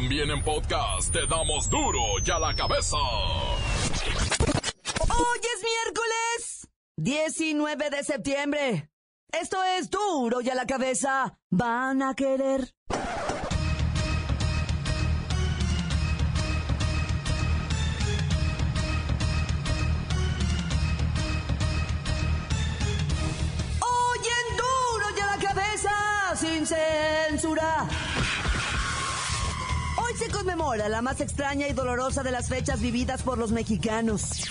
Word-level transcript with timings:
También 0.00 0.30
en 0.30 0.40
podcast 0.44 1.12
te 1.12 1.26
damos 1.26 1.68
duro 1.68 1.98
y 2.24 2.30
a 2.30 2.38
la 2.38 2.54
cabeza. 2.54 2.96
Hoy 5.00 5.40
es 5.42 5.64
miércoles 5.64 6.68
19 6.98 7.90
de 7.90 8.04
septiembre. 8.04 8.92
Esto 9.32 9.56
es 9.64 9.90
duro 9.90 10.40
y 10.40 10.50
a 10.50 10.54
la 10.54 10.66
cabeza. 10.66 11.36
Van 11.50 12.00
a 12.02 12.14
querer. 12.14 12.72
Hoy 23.80 24.20
en 24.38 24.56
duro 24.56 25.06
y 25.16 25.20
a 25.20 25.26
la 25.26 25.38
cabeza. 25.42 26.36
Sin 26.36 26.64
censura. 26.64 27.88
Se 30.18 30.28
conmemora 30.30 30.88
la 30.88 31.00
más 31.00 31.20
extraña 31.20 31.68
y 31.68 31.72
dolorosa 31.72 32.24
de 32.24 32.32
las 32.32 32.48
fechas 32.48 32.80
vividas 32.80 33.22
por 33.22 33.38
los 33.38 33.52
mexicanos. 33.52 34.42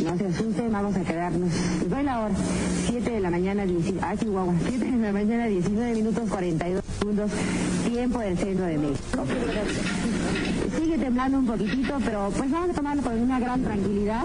No 0.00 0.16
se 0.16 0.26
asusten, 0.26 0.70
vamos 0.70 0.94
a 0.94 1.00
quedarnos. 1.00 1.50
Les 1.80 1.90
doy 1.90 2.04
la 2.04 2.20
hora. 2.20 2.34
7 2.88 3.10
de 3.10 3.20
la 3.20 3.28
mañana, 3.28 3.64
19, 3.64 4.00
ah, 4.00 4.16
Chihuahua. 4.16 4.54
7 4.68 4.84
de 4.84 4.96
la 4.96 5.12
mañana, 5.12 5.46
19 5.46 5.94
minutos 5.94 6.22
42 6.30 6.84
segundos. 7.00 7.30
Tiempo 7.84 8.20
del 8.20 8.38
centro 8.38 8.64
de 8.66 8.78
México. 8.78 9.24
Sigue 10.78 10.98
temblando 10.98 11.38
un 11.38 11.46
poquitito, 11.46 11.98
pero 12.04 12.30
pues 12.36 12.48
vamos 12.48 12.70
a 12.70 12.74
tomarlo 12.74 13.02
con 13.02 13.18
una 13.20 13.40
gran 13.40 13.60
tranquilidad. 13.64 14.24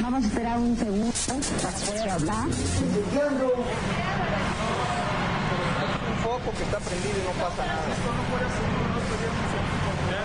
Vamos 0.00 0.22
a 0.22 0.26
esperar 0.28 0.58
un 0.60 0.76
segundo 0.76 1.12
para 1.62 1.76
poder 1.78 2.10
hablar. 2.10 2.46
Foco 6.28 6.52
que 6.52 6.62
está 6.62 6.78
prendido 6.78 7.16
y 7.16 7.24
no 7.24 7.32
pasa 7.40 7.64
nada. 7.64 7.88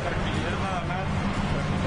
Tranquilidad 0.03 0.58
nada 0.59 0.81
más. 0.83 1.08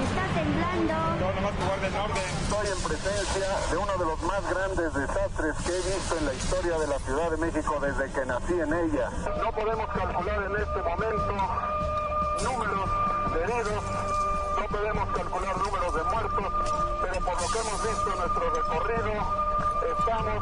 Está 0.08 0.24
temblando. 0.32 0.96
No, 1.20 1.26
nomás 1.36 1.52
que 1.52 1.64
guarden 1.68 1.94
orden. 2.00 2.24
Estoy 2.46 2.66
en 2.72 2.80
presencia 2.80 3.48
de 3.70 3.76
uno 3.76 3.92
de 3.92 4.04
los 4.06 4.22
más 4.22 4.42
grandes 4.48 4.94
desastres 4.94 5.54
que 5.64 5.72
he 5.76 5.82
visto 5.92 6.16
en 6.16 6.24
la 6.24 6.32
historia 6.32 6.78
de 6.78 6.86
la 6.86 6.98
Ciudad 7.00 7.30
de 7.30 7.36
México 7.36 7.78
desde 7.80 8.04
que 8.12 8.24
nací 8.24 8.56
en 8.56 8.72
ella. 8.72 9.10
No 9.36 9.52
podemos 9.52 9.86
calcular 9.92 10.42
en 10.48 10.56
este 10.64 10.80
momento 10.80 11.32
números 12.40 12.88
de 13.34 13.38
heridos, 13.44 13.84
no 14.56 14.66
podemos 14.68 15.08
calcular 15.12 15.56
números 15.58 15.94
de 15.94 16.02
muertos, 16.04 16.52
pero 17.02 17.16
por 17.20 17.42
lo 17.42 17.48
que 17.52 17.58
hemos 17.58 17.78
visto 17.84 18.12
en 18.12 18.18
nuestro 18.18 18.44
recorrido, 18.50 19.12
estamos 19.92 20.40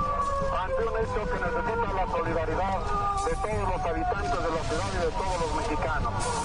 ante 0.63 0.81
un 0.85 0.95
hecho 1.03 1.21
que 1.27 1.44
todos 3.45 3.69
los 3.69 3.85
habitantes 3.85 4.43
de 4.43 4.51
la 4.51 4.63
ciudad 4.65 4.91
y 4.95 5.05
de 5.05 5.13
todos 5.13 5.41
los 5.41 5.55
mexicanos. 5.55 6.44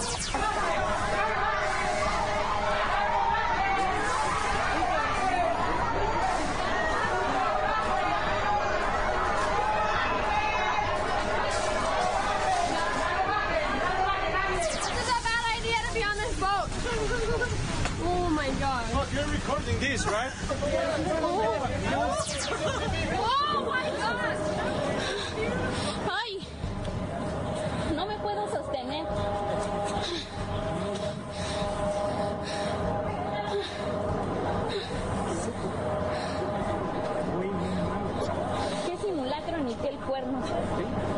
Ni 40.28 40.42
qué 40.78 41.09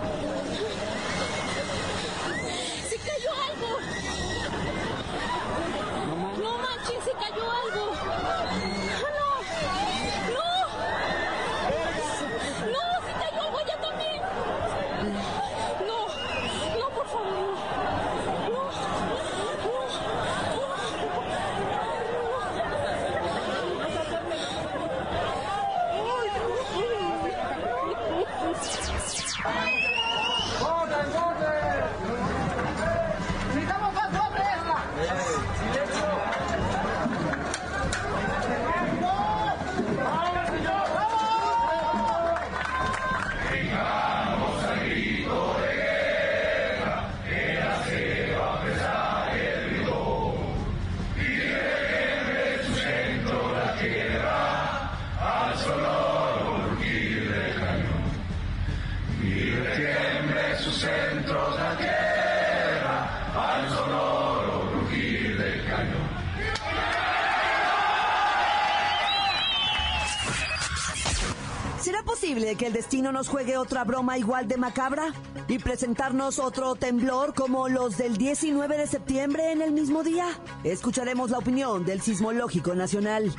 destino 72.82 73.12
nos 73.12 73.28
juegue 73.28 73.58
otra 73.58 73.84
broma 73.84 74.18
igual 74.18 74.48
de 74.48 74.58
macabra? 74.58 75.14
¿Y 75.48 75.60
presentarnos 75.60 76.40
otro 76.40 76.74
temblor 76.74 77.36
como 77.36 77.70
los 77.70 77.96
del 77.96 78.18
19 78.18 78.76
de 78.76 78.88
septiembre 78.88 79.52
en 79.52 79.62
el 79.62 79.72
mismo 79.72 80.02
día? 80.02 80.26
Escucharemos 80.64 81.30
la 81.30 81.38
opinión 81.38 81.86
del 81.86 82.02
Sismológico 82.02 82.74
Nacional. 82.74 83.32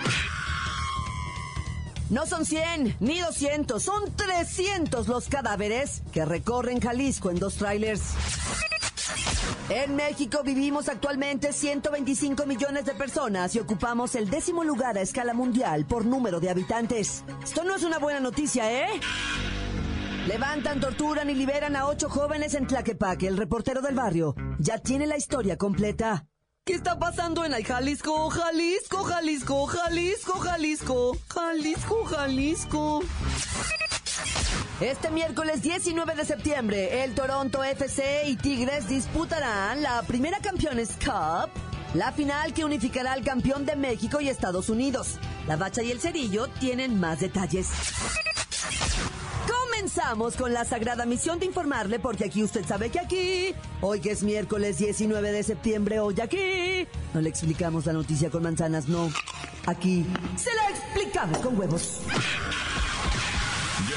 No 2.09 2.25
son 2.27 2.47
100 2.47 2.99
ni 3.01 3.19
200, 3.19 3.83
son 3.83 4.15
300 4.15 5.09
los 5.09 5.29
cadáveres 5.29 6.03
que 6.13 6.25
recorren 6.25 6.81
Jalisco 6.81 7.29
en 7.29 7.41
dos 7.41 7.57
trailers. 7.57 8.15
En 9.69 9.97
México 9.97 10.43
vivimos 10.45 10.89
actualmente 10.89 11.53
125 11.53 12.47
millones 12.47 12.85
de 12.85 12.95
personas 12.95 13.55
y 13.55 13.61
ocupamos 13.61 14.15
el 14.17 14.29
décimo 14.29 14.65
lugar 14.65 14.99
a 14.99 15.03
escala 15.03 15.35
mundial 15.35 15.87
por 15.87 16.05
número 16.05 16.41
de 16.41 16.51
habitantes. 16.51 17.25
Esto 17.43 17.65
no 17.65 17.77
es 17.77 17.83
una 17.83 17.99
buena 17.99 18.21
noticia, 18.21 18.71
¿eh? 18.71 19.01
Levantan, 20.27 20.81
torturan 20.81 21.31
y 21.31 21.35
liberan 21.35 21.77
a 21.77 21.87
ocho 21.87 22.09
jóvenes 22.09 22.55
en 22.55 22.67
Tlaquepaque. 22.67 23.27
El 23.27 23.37
reportero 23.37 23.81
del 23.81 23.95
barrio 23.95 24.35
ya 24.59 24.79
tiene 24.79 25.07
la 25.07 25.17
historia 25.17 25.57
completa. 25.57 26.27
¿Qué 26.65 26.75
está 26.75 26.99
pasando 26.99 27.45
en 27.45 27.55
el 27.55 27.65
Jalisco? 27.65 28.31
Jalisco, 28.31 29.03
Jalisco, 29.03 29.67
Jalisco, 29.67 30.37
Jalisco, 30.39 31.17
Jalisco, 31.29 32.05
Jalisco. 32.05 33.01
Este 34.83 35.13
miércoles 35.13 35.63
19 35.63 36.17
de 36.17 36.25
septiembre, 36.25 37.05
el 37.05 37.15
Toronto 37.15 37.63
FC 37.63 38.25
y 38.27 38.35
Tigres 38.35 38.89
disputarán 38.89 39.81
la 39.81 40.03
primera 40.03 40.41
Campeones 40.41 40.97
Cup, 40.97 41.51
la 41.95 42.11
final 42.11 42.53
que 42.53 42.65
unificará 42.65 43.13
al 43.13 43.23
campeón 43.23 43.65
de 43.65 43.77
México 43.77 44.21
y 44.21 44.29
Estados 44.29 44.69
Unidos. 44.69 45.21
La 45.47 45.57
Bacha 45.57 45.85
y 45.85 45.93
el 45.93 46.01
Cerillo 46.01 46.49
tienen 46.59 46.99
más 46.99 47.21
detalles. 47.21 47.69
Comenzamos 49.47 50.35
con 50.35 50.53
la 50.53 50.65
sagrada 50.65 51.07
misión 51.07 51.39
de 51.39 51.47
informarle, 51.47 52.01
porque 52.01 52.25
aquí 52.25 52.43
usted 52.43 52.67
sabe 52.67 52.91
que 52.91 52.99
aquí, 52.99 53.55
hoy 53.83 54.01
que 54.01 54.11
es 54.11 54.25
miércoles 54.25 54.79
19 54.79 55.31
de 55.31 55.45
septiembre, 55.45 56.01
hoy 56.01 56.21
aquí, 56.21 56.89
no 57.15 57.21
le 57.21 57.29
explicamos 57.29 57.87
la 57.87 57.93
noticia 57.93 58.31
con 58.31 58.43
manzanas, 58.43 58.89
no. 58.89 59.13
Aquí 59.65 60.05
se 60.37 60.53
la 60.53 60.71
explicamos 60.71 61.39
con 61.39 61.57
huevos. 61.57 62.01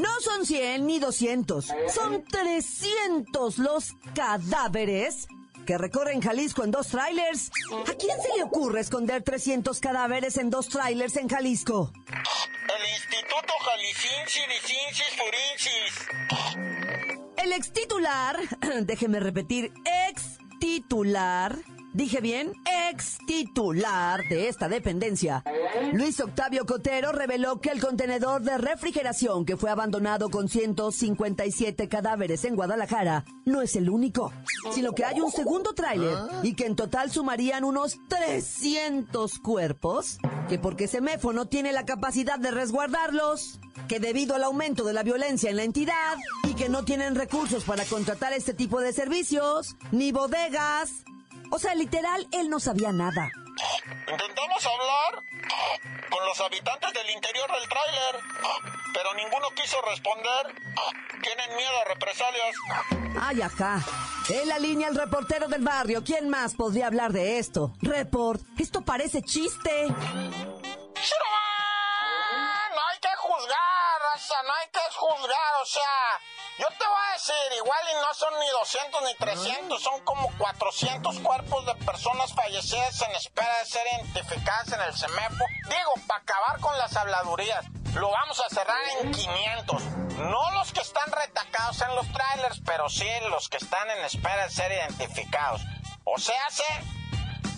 No 0.00 0.08
son 0.22 0.46
100 0.46 0.86
ni 0.86 0.98
200, 0.98 1.66
son 1.94 2.24
300 2.24 3.58
los 3.58 3.92
cadáveres 4.14 5.28
que 5.66 5.76
recorren 5.76 6.22
Jalisco 6.22 6.64
en 6.64 6.70
dos 6.70 6.88
trailers. 6.88 7.50
¿A 7.86 7.92
quién 7.96 8.16
se 8.22 8.34
le 8.34 8.44
ocurre 8.44 8.80
esconder 8.80 9.22
300 9.22 9.78
cadáveres 9.78 10.38
en 10.38 10.48
dos 10.48 10.70
trailers 10.70 11.16
en 11.16 11.28
Jalisco? 11.28 11.92
El 12.06 12.88
Instituto 12.88 13.52
Jalicinsis. 13.62 14.40
El 17.36 17.52
ex 17.52 17.70
titular, 17.70 18.38
déjeme 18.80 19.20
repetir, 19.20 19.70
ex 20.08 20.38
titular 20.60 21.58
Dije 21.92 22.20
bien, 22.20 22.52
ex 22.90 23.18
titular 23.26 24.22
de 24.28 24.48
esta 24.48 24.68
dependencia. 24.68 25.42
Luis 25.92 26.20
Octavio 26.20 26.64
Cotero 26.64 27.10
reveló 27.10 27.60
que 27.60 27.70
el 27.70 27.80
contenedor 27.80 28.42
de 28.42 28.58
refrigeración 28.58 29.44
que 29.44 29.56
fue 29.56 29.70
abandonado 29.70 30.28
con 30.30 30.48
157 30.48 31.88
cadáveres 31.88 32.44
en 32.44 32.54
Guadalajara 32.54 33.24
no 33.44 33.60
es 33.60 33.74
el 33.74 33.90
único, 33.90 34.32
sino 34.72 34.92
que 34.92 35.04
hay 35.04 35.20
un 35.20 35.32
segundo 35.32 35.72
tráiler 35.74 36.16
y 36.44 36.54
que 36.54 36.66
en 36.66 36.76
total 36.76 37.10
sumarían 37.10 37.64
unos 37.64 37.98
300 38.08 39.40
cuerpos, 39.40 40.18
que 40.48 40.60
porque 40.60 40.86
Semefo 40.86 41.32
no 41.32 41.46
tiene 41.46 41.72
la 41.72 41.86
capacidad 41.86 42.38
de 42.38 42.52
resguardarlos, 42.52 43.58
que 43.88 43.98
debido 43.98 44.36
al 44.36 44.44
aumento 44.44 44.84
de 44.84 44.92
la 44.92 45.02
violencia 45.02 45.50
en 45.50 45.56
la 45.56 45.64
entidad 45.64 46.16
y 46.48 46.54
que 46.54 46.68
no 46.68 46.84
tienen 46.84 47.16
recursos 47.16 47.64
para 47.64 47.84
contratar 47.84 48.32
este 48.32 48.54
tipo 48.54 48.80
de 48.80 48.92
servicios, 48.92 49.74
ni 49.90 50.12
bodegas, 50.12 51.04
o 51.50 51.58
sea, 51.58 51.74
literal, 51.74 52.26
él 52.32 52.48
no 52.48 52.60
sabía 52.60 52.92
nada. 52.92 53.30
Intentamos 54.10 54.66
hablar 54.66 55.22
con 56.10 56.26
los 56.26 56.40
habitantes 56.40 56.92
del 56.92 57.10
interior 57.10 57.50
del 57.52 57.68
tráiler, 57.68 58.20
pero 58.94 59.14
ninguno 59.14 59.50
quiso 59.50 59.80
responder. 59.82 60.54
Tienen 61.22 61.56
miedo 61.56 61.80
a 61.80 61.84
represalias. 61.84 62.56
Ay, 63.20 63.42
ajá. 63.42 63.80
En 64.28 64.48
la 64.48 64.58
línea 64.58 64.88
el 64.88 64.96
reportero 64.96 65.48
del 65.48 65.62
barrio. 65.62 66.02
¿Quién 66.04 66.28
más 66.28 66.54
podría 66.54 66.86
hablar 66.86 67.12
de 67.12 67.38
esto? 67.38 67.72
Report, 67.82 68.40
esto 68.58 68.82
parece 68.82 69.22
chiste. 69.22 69.86
No 69.88 69.94
hay 72.90 72.98
que 73.00 73.16
juzgar, 73.16 74.00
raza, 74.12 74.42
no 74.44 74.52
hay 74.54 74.68
que 74.70 74.80
juzgar, 74.96 75.54
o 75.62 75.66
sea... 75.66 76.39
Yo 76.60 76.66
te 76.68 76.86
voy 76.86 77.02
a 77.08 77.12
decir, 77.14 77.34
igual 77.56 77.80
y 77.90 77.94
no 78.02 78.12
son 78.12 78.38
ni 78.38 78.46
200 78.50 79.02
ni 79.04 79.14
300, 79.14 79.82
son 79.82 79.98
como 80.04 80.30
400 80.36 81.20
cuerpos 81.20 81.64
de 81.64 81.74
personas 81.86 82.34
fallecidas 82.34 83.00
en 83.00 83.12
espera 83.12 83.58
de 83.60 83.64
ser 83.64 83.86
identificadas 83.94 84.70
en 84.70 84.82
el 84.82 84.94
CEMEFO. 84.94 85.44
Digo, 85.70 85.94
para 86.06 86.20
acabar 86.20 86.60
con 86.60 86.76
las 86.76 86.94
habladurías, 86.94 87.64
lo 87.94 88.10
vamos 88.10 88.42
a 88.44 88.54
cerrar 88.54 88.76
en 89.00 89.10
500. 89.10 89.82
No 90.18 90.50
los 90.50 90.70
que 90.74 90.82
están 90.82 91.10
retacados 91.10 91.80
en 91.80 91.94
los 91.94 92.06
trailers, 92.12 92.60
pero 92.66 92.90
sí 92.90 93.08
los 93.30 93.48
que 93.48 93.56
están 93.56 93.88
en 93.92 94.04
espera 94.04 94.42
de 94.42 94.50
ser 94.50 94.70
identificados. 94.70 95.62
O 96.04 96.18
sea, 96.18 96.50
sé 96.50 96.64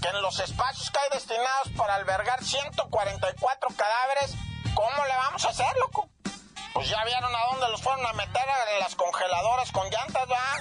que 0.00 0.08
en 0.10 0.22
los 0.22 0.38
espacios 0.38 0.92
que 0.92 1.00
hay 1.00 1.10
destinados 1.10 1.70
para 1.76 1.96
albergar 1.96 2.44
144 2.44 3.68
cadáveres, 3.76 4.36
¿cómo 4.76 5.04
le 5.06 5.16
vamos 5.16 5.44
a 5.44 5.48
hacer, 5.48 5.76
loco? 5.78 6.08
Pues 6.74 6.88
ya 6.88 7.04
vieron 7.04 7.34
a 7.34 7.38
dónde 7.50 7.68
los 7.70 7.82
fueron 7.82 8.04
a 8.06 8.12
meter 8.14 8.42
en 8.74 8.80
las 8.80 8.94
congeladoras 8.94 9.70
con 9.72 9.88
llantas, 9.90 10.26
¿va? 10.30 10.58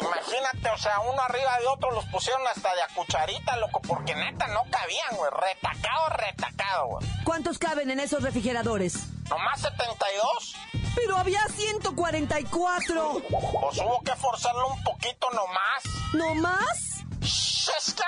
Imagínate, 0.00 0.70
o 0.70 0.78
sea, 0.78 1.00
uno 1.00 1.20
arriba 1.22 1.58
de 1.60 1.66
otro 1.66 1.90
los 1.92 2.04
pusieron 2.06 2.46
hasta 2.46 2.74
de 2.74 2.82
a 2.82 2.88
cucharita, 2.88 3.56
loco, 3.56 3.80
porque 3.82 4.14
neta 4.14 4.48
no 4.48 4.64
cabían, 4.70 5.16
güey. 5.16 5.30
Retacado, 5.30 6.08
retacado, 6.10 6.86
güey. 6.86 7.06
¿Cuántos 7.24 7.58
caben 7.58 7.90
en 7.90 8.00
esos 8.00 8.22
refrigeradores? 8.22 8.94
Nomás 9.28 9.60
72. 9.60 10.56
Pero 10.94 11.16
había 11.16 11.46
144. 11.48 13.22
Pues 13.28 13.78
hubo 13.78 14.02
que 14.02 14.16
forzarlo 14.16 14.68
un 14.68 14.82
poquito 14.82 15.30
nomás. 15.30 15.84
¿No 16.14 16.34
más? 16.34 17.04
Es 17.20 17.94
que 17.94 18.02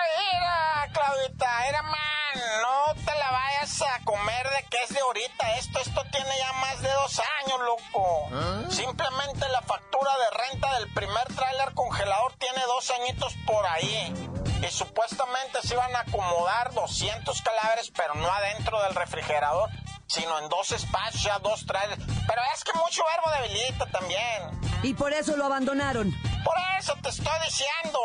ya 6.41 6.53
más 6.55 6.81
de 6.81 6.91
dos 6.91 7.21
años, 7.41 7.61
loco. 7.61 8.71
Simplemente 8.71 9.47
la 9.49 9.61
factura 9.63 10.13
de 10.17 10.31
renta 10.49 10.79
del 10.79 10.93
primer 10.95 11.25
tráiler 11.35 11.75
congelador 11.75 12.33
tiene 12.39 12.63
dos 12.67 12.91
añitos 12.91 13.35
por 13.47 13.67
ahí. 13.67 14.15
Y 14.63 14.71
supuestamente 14.71 15.61
se 15.63 15.75
iban 15.75 15.95
a 15.97 16.01
acomodar 16.01 16.73
200 16.73 17.43
cadáveres, 17.43 17.91
pero 17.97 18.15
no 18.15 18.31
adentro 18.31 18.83
del 18.83 18.95
refrigerador, 18.95 19.71
sino 20.07 20.39
en 20.39 20.49
dos 20.49 20.73
espacios, 20.73 21.23
ya 21.23 21.39
dos 21.39 21.65
trailers. 21.67 22.03
Pero 22.27 22.43
es 22.55 22.65
que 22.65 22.73
mucho 22.75 23.03
verbo 23.05 23.43
debilita 23.43 23.87
también. 23.87 24.61
Y 24.83 24.95
por 24.95 25.13
eso 25.13 25.37
lo 25.37 25.47
abandonaron. 25.47 26.11
Por 26.45 26.57
eso 26.79 26.95
te 27.03 27.11
estoy 27.11 27.39
diciendo. 27.45 28.01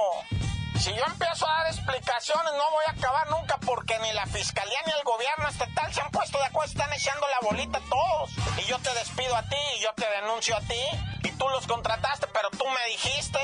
Si 0.80 0.94
yo 0.94 1.04
empiezo 1.08 1.48
a 1.48 1.64
dar 1.64 1.68
explicaciones 1.68 2.54
no 2.54 2.72
voy 2.72 2.84
a 2.88 2.92
acabar 2.92 3.30
nunca 3.30 3.58
porque 3.66 3.98
ni 4.00 4.12
la 4.14 4.26
fiscalía 4.26 4.78
ni 4.86 4.92
el 4.92 5.04
gobierno 5.04 5.48
estatal 5.48 5.94
se 5.94 6.02
han 6.02 6.12
puesto 6.12 6.38
de 6.38 6.46
acuerdo, 6.46 6.72
están 6.72 6.92
echando 6.94 7.26
la 7.28 7.48
bolita 7.48 7.80
todos. 7.90 8.32
Y 8.58 8.70
yo 8.70 8.78
te 8.80 8.94
despido 8.94 9.36
a 9.36 9.44
ti 9.44 9.56
y 9.78 9.84
yo 9.84 9.94
te 9.96 10.06
denuncio 10.22 10.56
a 10.56 10.62
ti 10.62 10.82
y 11.24 11.32
tú 11.32 11.48
los 11.50 11.66
contrataste, 11.66 12.28
pero 12.28 12.50
tú 12.52 12.66
me 12.68 12.92
dijiste 12.92 13.40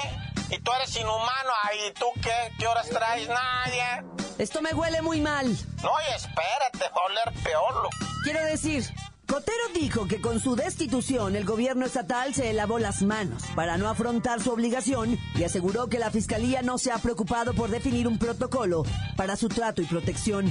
y 0.49 0.59
tú 0.59 0.71
eres 0.73 0.95
inhumano. 0.95 1.51
Ay, 1.63 1.93
¿tú 1.97 2.07
qué? 2.21 2.53
¿Qué 2.59 2.67
horas 2.67 2.89
traes? 2.89 3.27
Nadie. 3.27 4.03
Esto 4.37 4.61
me 4.61 4.73
huele 4.73 5.01
muy 5.01 5.21
mal. 5.21 5.47
No, 5.81 5.91
y 6.09 6.13
espérate, 6.13 6.89
va 6.95 7.01
a 7.01 7.05
oler 7.05 7.43
peor. 7.43 7.83
Lo... 7.83 7.89
Quiero 8.23 8.43
decir, 8.45 8.93
Cotero 9.31 9.69
dijo 9.73 10.09
que 10.09 10.19
con 10.19 10.41
su 10.41 10.57
destitución 10.57 11.37
el 11.37 11.45
gobierno 11.45 11.85
estatal 11.85 12.35
se 12.35 12.51
lavó 12.51 12.79
las 12.79 13.01
manos 13.01 13.41
para 13.55 13.77
no 13.77 13.87
afrontar 13.87 14.41
su 14.41 14.51
obligación 14.51 15.17
y 15.35 15.45
aseguró 15.45 15.87
que 15.87 15.99
la 15.99 16.11
fiscalía 16.11 16.61
no 16.61 16.77
se 16.77 16.91
ha 16.91 16.97
preocupado 16.97 17.53
por 17.53 17.69
definir 17.69 18.09
un 18.09 18.19
protocolo 18.19 18.83
para 19.15 19.37
su 19.37 19.47
trato 19.47 19.81
y 19.81 19.85
protección. 19.85 20.47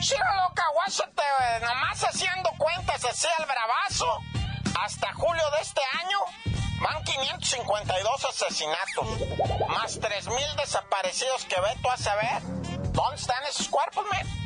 Sí, 0.00 0.14
loca, 0.14 0.62
guásate, 0.74 1.24
nomás 1.60 2.04
haciendo 2.04 2.50
cuentas 2.56 3.04
así 3.04 3.26
al 3.36 3.46
bravazo. 3.46 4.06
Hasta 4.80 5.12
julio 5.14 5.42
de 5.56 5.62
este 5.62 5.80
año 6.04 6.18
van 6.82 7.02
552 7.02 8.24
asesinatos, 8.26 9.06
más 9.66 10.00
3.000 10.00 10.60
desaparecidos 10.60 11.44
que 11.46 11.60
ve 11.60 11.76
tú 11.82 11.90
a 11.90 11.96
saber. 11.96 12.42
¿Dónde 12.92 13.16
están 13.16 13.42
esos 13.50 13.68
cuerpos, 13.68 14.04
men? 14.12 14.43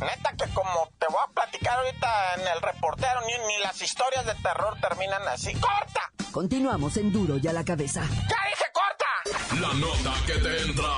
Neta 0.00 0.32
que 0.36 0.52
como 0.54 0.88
te 0.98 1.06
voy 1.08 1.20
a 1.26 1.32
platicar 1.32 1.78
ahorita 1.78 2.34
en 2.36 2.46
el 2.48 2.60
reportero, 2.62 3.20
ni, 3.26 3.32
ni 3.48 3.62
las 3.62 3.80
historias 3.82 4.24
de 4.26 4.34
terror 4.36 4.76
terminan 4.80 5.26
así. 5.28 5.52
¡Corta! 5.54 6.12
Continuamos 6.32 6.96
en 6.96 7.12
Duro 7.12 7.38
y 7.38 7.48
a 7.48 7.52
la 7.52 7.64
cabeza. 7.64 8.02
¡Ya 8.02 8.36
dije 8.48 8.64
corta! 8.72 9.60
La 9.60 9.74
nota 9.74 10.14
que 10.26 10.34
te 10.34 10.62
entra. 10.62 10.94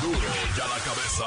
Duro 0.00 0.18
y 0.56 0.60
a 0.60 0.66
la 0.66 0.78
cabeza. 0.78 1.24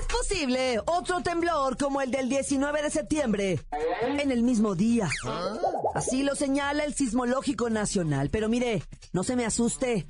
Es 0.00 0.06
posible 0.06 0.80
otro 0.86 1.22
temblor 1.22 1.76
como 1.76 2.00
el 2.00 2.10
del 2.10 2.28
19 2.28 2.82
de 2.82 2.90
septiembre, 2.90 3.60
en 4.02 4.30
el 4.30 4.42
mismo 4.42 4.74
día. 4.76 5.08
Así 5.94 6.22
lo 6.22 6.36
señala 6.36 6.84
el 6.84 6.94
Sismológico 6.94 7.68
Nacional. 7.70 8.30
Pero 8.30 8.48
mire, 8.48 8.84
no 9.12 9.24
se 9.24 9.34
me 9.34 9.44
asuste. 9.44 10.06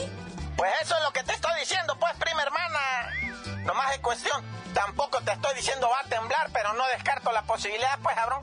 Pues 0.58 0.70
eso 0.82 0.94
es 0.94 1.02
lo 1.02 1.10
que 1.10 1.22
te 1.22 1.32
estoy 1.32 1.58
diciendo, 1.58 1.96
pues, 1.98 2.12
prima 2.18 2.42
hermana. 2.42 2.78
Nomás 3.64 3.94
es 3.94 4.00
cuestión. 4.00 4.44
Tampoco 4.74 5.22
te 5.22 5.32
estoy 5.32 5.56
diciendo 5.56 5.88
va 5.88 6.00
a 6.00 6.04
temblar, 6.10 6.50
pero 6.52 6.74
no 6.74 6.84
descarto 6.94 7.32
la 7.32 7.40
posibilidad, 7.44 7.98
pues, 8.02 8.14
cabrón. 8.14 8.42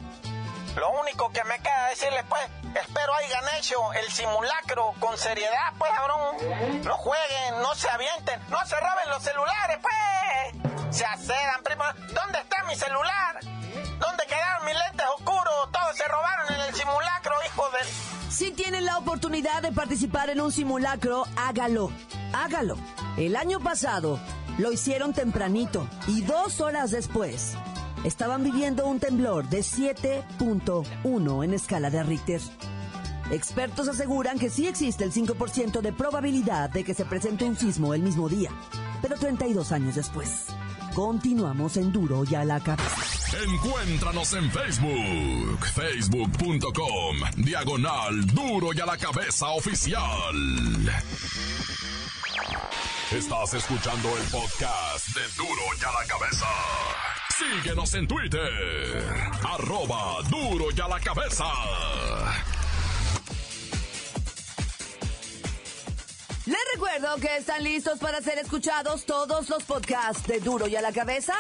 Lo 0.78 0.92
único 0.92 1.32
que 1.32 1.44
me 1.46 1.58
queda 1.60 1.88
decirle, 1.90 2.24
pues, 2.30 2.42
espero 2.76 3.14
hayan 3.16 3.44
hecho 3.58 3.94
el 3.94 4.12
simulacro 4.12 4.94
con 5.00 5.18
seriedad, 5.18 5.74
pues, 5.78 5.92
cabrón. 5.92 6.84
No 6.84 6.94
jueguen, 6.98 7.62
no 7.64 7.74
se 7.74 7.90
avienten, 7.90 8.40
no 8.50 8.64
se 8.64 8.76
roben 8.76 9.10
los 9.10 9.24
celulares, 9.24 9.80
pues. 9.82 10.96
Se 10.96 11.04
acedan, 11.04 11.64
prima. 11.64 11.94
¿Dónde 12.14 12.40
está 12.40 12.64
mi 12.66 12.76
celular? 12.76 13.40
¿Dónde 13.42 14.26
quedaron 14.28 14.66
mis 14.66 14.76
lentes 14.76 15.08
oscuros? 15.18 15.72
Todos 15.72 15.98
se 15.98 16.08
robaron 16.08 16.54
en 16.54 16.62
el 16.62 16.76
simulacro, 16.76 17.34
hijo 17.48 17.70
de... 17.72 18.32
Si 18.32 18.52
tienen 18.52 18.86
la 18.86 19.00
oportunidad 19.00 19.64
de 19.64 19.72
participar 19.72 20.30
en 20.30 20.42
un 20.42 20.52
simulacro, 20.52 21.26
hágalo. 21.38 21.92
Hágalo. 22.34 22.78
El 23.18 23.36
año 23.36 23.60
pasado 23.60 24.20
lo 24.60 24.72
hicieron 24.72 25.14
tempranito 25.14 25.88
y 26.08 26.22
dos 26.22 26.62
horas 26.62 26.92
después 26.92 27.58
estaban 28.08 28.42
viviendo 28.42 28.88
un 28.88 29.00
temblor 29.00 29.50
de 29.50 29.60
7.1 29.60 31.44
en 31.44 31.54
escala 31.54 31.90
de 31.90 32.04
Richter. 32.04 32.42
Expertos 33.32 33.90
aseguran 33.90 34.40
que 34.40 34.50
sí 34.50 34.66
existe 34.66 35.04
el 35.04 35.12
5% 35.12 35.82
de 35.82 35.92
probabilidad 35.92 36.70
de 36.70 36.86
que 36.86 36.94
se 36.94 37.04
presente 37.04 37.44
un 37.44 37.58
sismo 37.58 37.94
el 37.94 38.02
mismo 38.02 38.30
día, 38.30 38.50
pero 39.02 39.18
32 39.18 39.74
años 39.74 39.96
después. 39.96 40.46
Continuamos 40.96 41.76
en 41.76 41.92
duro 41.92 42.24
y 42.30 42.34
a 42.36 42.46
la 42.46 42.62
cabeza. 42.62 42.96
Encuéntranos 43.44 44.34
en 44.34 44.50
Facebook, 44.52 45.66
facebook.com, 45.76 47.18
diagonal 47.36 48.26
duro 48.28 48.70
y 48.74 48.80
a 48.80 48.86
la 48.86 48.98
cabeza 48.98 49.50
oficial. 49.50 50.36
Estás 53.12 53.54
escuchando 53.54 54.18
el 54.18 54.24
podcast 54.30 55.08
de 55.10 55.22
duro 55.38 55.62
y 55.80 55.84
a 55.84 55.92
la 55.92 56.08
cabeza. 56.08 56.48
Síguenos 57.38 57.94
en 57.94 58.08
Twitter, 58.08 59.04
arroba 59.44 60.24
duro 60.28 60.66
y 60.76 60.82
a 60.82 60.88
la 60.88 61.00
cabeza. 61.00 61.46
Les 66.48 66.58
recuerdo 66.74 67.18
que 67.18 67.38
están 67.38 67.64
listos 67.64 68.00
para 68.00 68.22
ser 68.22 68.40
escuchados 68.40 69.06
todos 69.06 69.50
los 69.50 69.64
podcasts 69.64 70.26
de 70.26 70.40
Duro 70.40 70.68
y 70.68 70.78
a 70.78 70.82
la 70.82 70.92
Cabeza. 70.92 71.36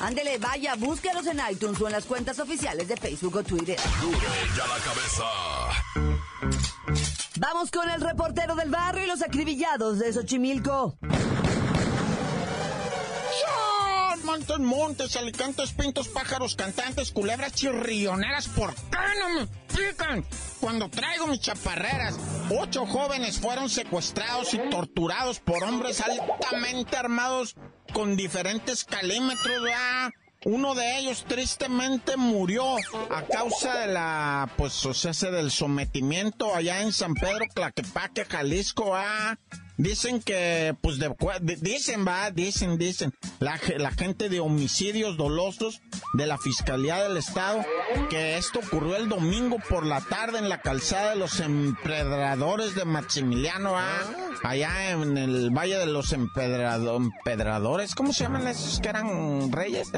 Ándele, 0.00 0.38
vaya, 0.38 0.74
búsquelos 0.76 1.26
en 1.26 1.38
iTunes 1.50 1.80
o 1.82 1.86
en 1.86 1.92
las 1.92 2.06
cuentas 2.06 2.38
oficiales 2.38 2.88
de 2.88 2.96
Facebook 2.96 3.36
o 3.36 3.42
Twitter. 3.42 3.78
Duro 4.00 4.18
y 4.18 4.60
a 4.60 4.66
la 4.68 4.78
cabeza. 4.78 5.24
Vamos 7.36 7.70
con 7.70 7.90
el 7.90 8.00
reportero 8.00 8.54
del 8.54 8.70
barrio 8.70 9.04
y 9.04 9.06
los 9.06 9.20
acribillados 9.20 9.98
de 9.98 10.12
Xochimilco. 10.12 10.96
Montes, 14.32 14.58
montes, 14.60 15.16
alicantes, 15.16 15.72
pintos, 15.72 16.08
pájaros, 16.08 16.56
cantantes, 16.56 17.12
culebras 17.12 17.52
chirrioneras. 17.52 18.48
¿Por 18.48 18.74
qué 18.74 18.98
no 19.20 19.28
me 19.34 19.42
explican? 19.42 20.24
Cuando 20.58 20.88
traigo 20.88 21.26
mis 21.26 21.40
chaparreras, 21.40 22.18
ocho 22.50 22.86
jóvenes 22.86 23.38
fueron 23.38 23.68
secuestrados 23.68 24.54
y 24.54 24.58
torturados 24.70 25.38
por 25.40 25.62
hombres 25.64 26.00
altamente 26.00 26.96
armados 26.96 27.56
con 27.92 28.16
diferentes 28.16 28.84
calímetros, 28.84 29.62
¿verdad? 29.62 30.12
Uno 30.44 30.74
de 30.74 30.98
ellos 30.98 31.24
tristemente 31.28 32.16
murió 32.16 32.64
a 33.10 33.22
causa 33.22 33.78
de 33.80 33.92
la, 33.92 34.50
pues, 34.56 34.84
o 34.86 34.92
sea, 34.94 35.12
del 35.30 35.50
sometimiento 35.50 36.54
allá 36.54 36.82
en 36.82 36.92
San 36.92 37.14
Pedro, 37.14 37.46
Claquepaque, 37.54 38.24
Jalisco, 38.24 38.94
ah. 38.96 39.38
Dicen 39.78 40.20
que, 40.20 40.76
pues, 40.80 40.98
de, 40.98 41.10
dicen, 41.60 42.06
va, 42.06 42.30
dicen, 42.30 42.76
dicen, 42.76 43.12
la, 43.40 43.58
la 43.78 43.90
gente 43.90 44.28
de 44.28 44.38
homicidios 44.38 45.16
dolosos 45.16 45.80
de 46.12 46.26
la 46.26 46.36
Fiscalía 46.38 47.02
del 47.02 47.16
Estado, 47.16 47.64
que 48.10 48.36
esto 48.36 48.60
ocurrió 48.60 48.96
el 48.96 49.08
domingo 49.08 49.56
por 49.70 49.86
la 49.86 50.00
tarde 50.02 50.38
en 50.38 50.50
la 50.50 50.60
calzada 50.60 51.10
de 51.10 51.16
los 51.16 51.40
empedradores 51.40 52.74
de 52.74 52.84
Maximiliano, 52.84 53.72
ah, 53.76 53.98
allá 54.44 54.90
en 54.90 55.16
el 55.16 55.50
Valle 55.50 55.78
de 55.78 55.86
los 55.86 56.12
Empedrado- 56.12 56.96
Empedradores, 56.98 57.94
¿cómo 57.94 58.12
se 58.12 58.24
llaman 58.24 58.46
esos 58.46 58.78
que 58.78 58.90
eran 58.90 59.50
reyes? 59.50 59.90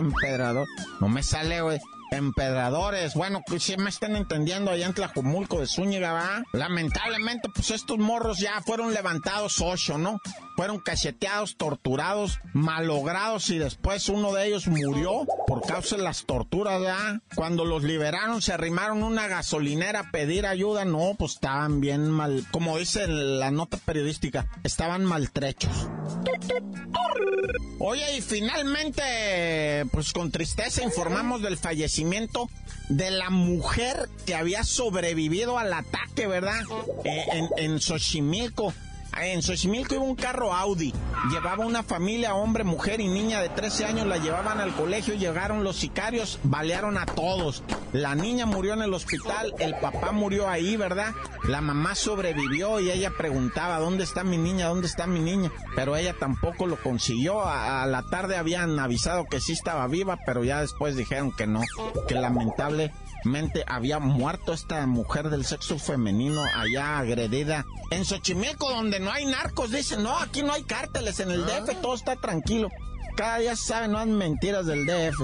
No 1.01 1.09
me 1.09 1.23
sale, 1.23 1.61
güey. 1.61 1.81
Empedradores, 2.11 3.15
bueno, 3.15 3.43
que 3.47 3.59
si 3.59 3.77
me 3.77 3.91
están 3.91 4.15
entendiendo 4.15 4.71
allá 4.71 4.87
en 4.87 4.95
Tlajumulco 4.95 5.61
de 5.61 5.67
Zúñiga, 5.67 6.13
¿va? 6.13 6.45
Lamentablemente, 6.53 7.49
pues 7.53 7.71
estos 7.71 7.99
morros 7.99 8.39
ya 8.39 8.61
fueron 8.63 8.95
levantados 8.95 9.61
ocho, 9.61 9.99
¿no? 9.99 10.21
Fueron 10.57 10.79
cacheteados, 10.79 11.57
torturados, 11.57 12.39
malogrados 12.53 13.51
y 13.51 13.59
después 13.59 14.09
uno 14.09 14.33
de 14.33 14.47
ellos 14.47 14.69
murió 14.69 15.27
por 15.47 15.67
causa 15.67 15.97
de 15.97 16.03
las 16.03 16.25
torturas, 16.25 16.81
¿verdad? 16.81 17.21
Cuando 17.35 17.65
los 17.65 17.83
liberaron 17.83 18.41
se 18.41 18.53
arrimaron 18.53 19.03
una 19.03 19.27
gasolinera 19.27 20.01
a 20.01 20.11
pedir 20.13 20.47
ayuda, 20.47 20.85
no, 20.85 21.15
pues 21.19 21.33
estaban 21.33 21.81
bien 21.81 22.09
mal, 22.09 22.47
como 22.53 22.79
dice 22.79 23.09
la 23.09 23.51
nota 23.51 23.79
periodística, 23.79 24.47
estaban 24.63 25.05
maltrechos. 25.05 25.89
Oye, 27.81 28.17
y 28.17 28.23
finalmente, 28.23 29.85
pues 29.91 30.13
con 30.13 30.31
tristeza 30.31 30.83
informamos 30.83 31.43
del 31.43 31.59
fallecimiento 31.59 31.94
de 32.89 33.11
la 33.11 33.31
mujer 33.31 34.09
que 34.27 34.35
había 34.35 34.65
sobrevivido 34.65 35.59
al 35.59 35.73
ataque, 35.73 36.27
¿verdad? 36.27 36.61
Eh, 37.05 37.25
en, 37.33 37.49
en 37.57 37.81
Xochimilco. 37.81 38.75
En 39.21 39.43
Xochimilco 39.43 39.95
iba 39.95 40.05
un 40.05 40.17
carro 40.17 40.53
Audi. 40.53 40.93
Llevaba 41.31 41.65
una 41.65 41.83
familia, 41.83 42.35
hombre, 42.35 42.65
mujer 42.65 43.01
y 43.01 43.09
niña 43.09 43.41
de 43.41 43.49
13 43.49 43.87
años. 43.87 44.07
La 44.07 44.19
llevaban 44.19 44.61
al 44.61 44.75
colegio. 44.75 45.15
Llegaron 45.15 45.65
los 45.65 45.77
sicarios, 45.77 46.39
balearon 46.43 46.99
a 46.99 47.07
todos. 47.07 47.63
La 47.93 48.15
niña 48.15 48.47
murió 48.47 48.75
en 48.75 48.83
el 48.83 48.93
hospital. 48.93 49.55
El 49.59 49.75
papá 49.77 50.13
murió 50.13 50.49
ahí, 50.49 50.77
¿verdad? 50.77 51.15
La 51.49 51.61
mamá 51.61 51.95
sobrevivió 51.95 52.81
y 52.81 52.91
ella 52.91 53.13
preguntaba, 53.17 53.79
¿dónde 53.79 54.05
está 54.05 54.25
mi 54.25 54.37
niña? 54.37 54.69
¿Dónde 54.69 54.87
está 54.87 55.07
mi 55.07 55.21
niña? 55.21 55.53
Pero 55.77 55.97
ella 55.97 56.15
tampoco 56.19 56.67
lo 56.67 56.77
consiguió. 56.83 57.45
A, 57.45 57.87
la 57.87 58.03
tarde 58.03 58.37
habían 58.37 58.79
avisado 58.79 59.27
que 59.27 59.41
sí 59.41 59.53
estaba 59.53 59.87
viva, 59.87 60.19
pero 60.27 60.43
ya 60.43 60.61
después 60.61 60.97
dijeron 60.97 61.33
que 61.33 61.47
no. 61.47 61.61
Que 62.09 62.15
lamentablemente 62.15 63.65
había 63.67 63.99
muerto 63.99 64.53
esta 64.53 64.87
mujer 64.87 65.31
del 65.31 65.45
sexo 65.45 65.79
femenino 65.79 66.43
allá 66.43 66.99
agredida 66.99 67.65
en 67.91 68.05
Xochimilco, 68.05 68.71
donde 68.71 69.01
no 69.05 69.13
hay 69.13 69.27
narcos. 69.27 69.71
Dicen, 69.71 70.03
no, 70.03 70.19
aquí 70.19 70.43
no 70.43 70.53
hay 70.53 70.65
cárteles, 70.65 71.21
en 71.21 71.31
el 71.31 71.45
DF 71.45 71.81
todo 71.81 71.95
está 71.95 72.17
tranquilo. 72.17 72.69
Cada 73.17 73.39
día 73.39 73.55
se 73.55 73.67
sabe, 73.67 73.89
no 73.89 73.99
hay 73.99 74.07
mentiras 74.07 74.67
del 74.67 74.87
DF. 74.87 75.21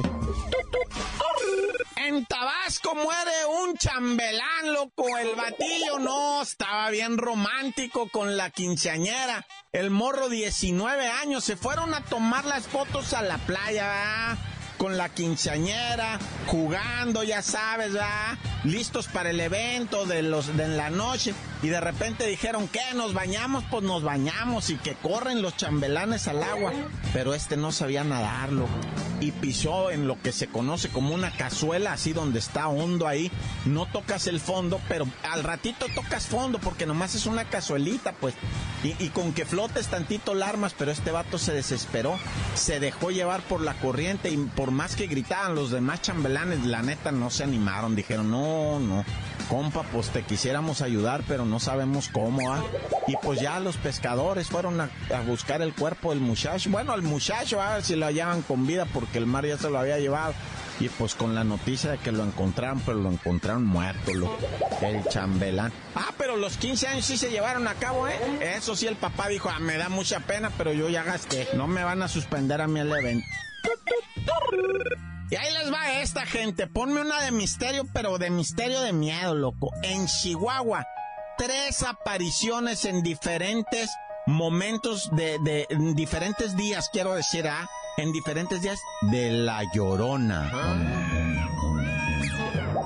En 1.97 2.25
Tabasco 2.27 2.95
muere 2.95 3.31
un 3.65 3.77
chambelán, 3.77 4.73
loco. 4.73 5.19
El 5.19 5.35
batillo 5.35 5.99
no, 5.99 6.43
estaba 6.43 6.91
bien 6.91 7.19
romántico 7.19 8.09
con 8.09 8.37
la 8.37 8.51
quinceañera. 8.51 9.47
El 9.73 9.91
morro, 9.91 10.29
19 10.29 11.09
años, 11.09 11.45
se 11.45 11.57
fueron 11.57 11.95
a 11.95 12.05
tomar 12.05 12.45
las 12.45 12.67
fotos 12.67 13.13
a 13.13 13.23
la 13.23 13.39
playa, 13.39 13.87
¿verdad? 13.87 14.39
Con 14.81 14.97
la 14.97 15.11
quinceañera, 15.11 16.19
jugando, 16.47 17.23
ya 17.23 17.43
sabes, 17.43 17.93
¿verdad? 17.93 18.39
Listos 18.65 19.09
para 19.09 19.29
el 19.29 19.39
evento 19.39 20.07
de 20.07 20.23
los 20.23 20.57
de 20.57 20.69
la 20.69 20.89
noche. 20.89 21.35
Y 21.63 21.69
de 21.69 21.81
repente 21.81 22.27
dijeron, 22.27 22.67
¿qué? 22.69 22.81
¿Nos 22.95 23.13
bañamos? 23.13 23.63
Pues 23.71 23.83
nos 23.83 24.03
bañamos 24.03 24.71
y 24.71 24.77
que 24.77 24.95
corren 24.95 25.43
los 25.43 25.55
chambelanes 25.59 26.27
al 26.29 26.43
agua. 26.43 26.73
Pero 27.13 27.35
este 27.35 27.59
no 27.59 27.73
sabía 27.73 28.03
nadarlo. 28.03 28.67
Y 29.21 29.33
pisó 29.33 29.91
en 29.91 30.09
lo 30.09 30.19
que 30.23 30.33
se 30.33 30.47
conoce 30.47 30.89
como 30.89 31.15
una 31.15 31.31
cazuela, 31.31 31.93
así 31.93 32.15
donde 32.15 32.39
está 32.39 32.69
hondo 32.69 33.07
ahí. 33.07 33.31
No 33.67 33.85
tocas 33.85 34.27
el 34.27 34.41
fondo, 34.41 34.81
pero 34.89 35.07
al 35.31 35.45
ratito 35.45 35.85
tocas 35.95 36.27
fondo 36.27 36.59
porque 36.59 36.87
nomás 36.87 37.15
es 37.15 37.27
una 37.27 37.45
cazuelita, 37.45 38.13
pues. 38.13 38.35
Y, 38.83 39.11
con 39.11 39.35
que 39.35 39.45
flotes 39.45 39.89
tantito 39.89 40.33
la 40.33 40.49
armas, 40.49 40.75
pero 40.77 40.91
este 40.91 41.11
vato 41.11 41.37
se 41.37 41.53
desesperó. 41.53 42.19
Se 42.55 42.81
dejó 42.81 43.11
llevar 43.11 43.43
por 43.43 43.61
la 43.61 43.75
corriente 43.75 44.31
y 44.31 44.39
por 44.39 44.70
más 44.71 44.97
que 44.97 45.07
gritaban 45.07 45.55
los 45.55 45.71
demás 45.71 46.03
chambelanes, 46.03 46.65
la 46.65 46.83
neta 46.83 47.13
no 47.13 47.31
se 47.31 47.45
animaron. 47.45 47.97
Dijeron, 47.97 48.31
no, 48.31 48.81
no. 48.81 49.05
compa, 49.49 49.83
pues 49.85 50.11
te 50.11 50.23
quisiéramos 50.23 50.83
ayudar, 50.83 51.23
pero 51.27 51.45
no 51.45 51.61
sabemos 51.61 52.09
cómo, 52.09 52.53
¿ah? 52.53 52.63
Y 53.07 53.17
pues 53.17 53.41
ya 53.41 53.59
los 53.61 53.77
pescadores 53.77 54.49
fueron 54.49 54.81
a, 54.81 54.91
buscar 55.27 55.63
el 55.63 55.75
cuerpo 55.75 56.11
del 56.11 56.21
muchacho. 56.21 56.71
Bueno, 56.71 56.93
al 56.93 57.03
muchacho, 57.03 57.61
a 57.61 57.75
ver 57.75 57.83
si 57.83 57.97
lo 57.97 58.07
hallaban 58.07 58.43
con 58.43 58.67
vida, 58.67 58.87
porque 58.87 59.19
el 59.19 59.27
mar 59.27 59.47
ya 59.47 59.59
se 59.59 59.71
lo 59.71 59.79
había 59.79 59.99
llevado. 59.99 60.35
Y 60.79 60.89
pues 60.89 61.15
con 61.15 61.35
la 61.35 61.45
noticia 61.45 61.91
de 61.91 61.99
que 61.99 62.11
lo 62.11 62.25
encontraron, 62.25 62.81
pero 62.81 62.99
lo 62.99 63.11
encontraron 63.11 63.67
muerto, 63.67 64.13
el 64.81 65.05
chambelán. 65.11 65.73
Ah, 65.95 66.15
pero 66.17 66.37
los 66.37 66.57
15 66.57 66.87
años 66.89 67.05
sí 67.05 67.19
se 67.19 67.31
llevaron 67.31 67.69
a 67.69 67.75
cabo, 67.75 68.09
¿eh? 68.09 68.19
Eso 68.57 68.75
sí, 68.75 68.87
el 68.87 68.97
papá 68.97 69.29
dijo, 69.29 69.51
ah, 69.51 69.59
me 69.59 69.77
da 69.77 69.91
mucha 69.91 70.21
pena, 70.21 70.51
pero 70.57 70.73
yo 70.73 70.89
ya 70.89 71.03
gasté. 71.03 71.49
No 71.55 71.67
me 71.67 71.85
van 71.85 72.01
a 72.03 72.09
suspender 72.09 72.63
a 72.63 72.67
mí 72.67 72.81
el 72.81 72.91
evento. 72.93 73.27
Y 75.31 75.37
ahí 75.37 75.53
les 75.53 75.73
va 75.73 75.93
esta 76.01 76.27
gente. 76.27 76.67
Ponme 76.67 77.01
una 77.01 77.23
de 77.23 77.31
misterio, 77.31 77.87
pero 77.93 78.19
de 78.19 78.31
misterio 78.31 78.81
de 78.81 78.93
miedo, 78.93 79.35
loco. 79.35 79.71
En 79.83 80.07
Chihuahua, 80.07 80.85
tres 81.39 81.85
apariciones 81.85 82.85
en 82.85 83.03
diferentes 83.03 83.91
momentos 84.27 85.09
de, 85.13 85.39
de 85.45 85.67
en 85.71 85.95
diferentes 85.95 86.57
días, 86.57 86.91
quiero 86.93 87.15
decir, 87.15 87.47
¿ah? 87.47 87.69
En 87.97 88.13
diferentes 88.13 88.61
días 88.61 88.81
de 89.03 89.31
la 89.31 89.63
llorona. 89.73 90.51